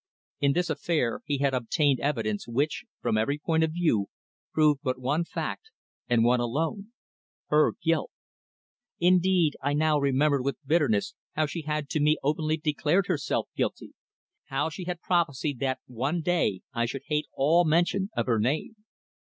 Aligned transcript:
In 0.39 0.53
this 0.53 0.71
affair 0.71 1.21
he 1.25 1.37
had 1.37 1.53
obtained 1.53 1.99
evidence 1.99 2.47
which, 2.47 2.85
from 3.03 3.19
every 3.19 3.37
point 3.37 3.63
of 3.63 3.71
view, 3.73 4.07
proved 4.51 4.79
but 4.81 4.99
one 4.99 5.23
fact, 5.23 5.69
and 6.09 6.23
one 6.23 6.39
alone 6.39 6.91
her 7.49 7.73
guilt. 7.83 8.09
Indeed, 8.99 9.55
I 9.61 9.73
now 9.73 9.99
remembered 9.99 10.41
with 10.43 10.57
bitterness 10.65 11.13
how 11.33 11.45
she 11.45 11.61
had 11.61 11.87
to 11.89 11.99
me 11.99 12.17
openly 12.23 12.57
declared 12.57 13.05
herself 13.05 13.47
guilty; 13.55 13.93
how 14.45 14.69
she 14.69 14.85
had 14.85 15.01
prophesied 15.01 15.59
that 15.59 15.81
one 15.85 16.21
day 16.21 16.61
I 16.73 16.87
should 16.87 17.03
hate 17.05 17.27
all 17.35 17.63
mention 17.63 18.09
of 18.17 18.25
her 18.25 18.39
name. 18.39 18.77